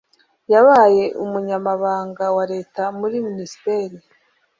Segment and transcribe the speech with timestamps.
[0.53, 3.95] Yabaye umunyamabanga wa leta muri minisiteri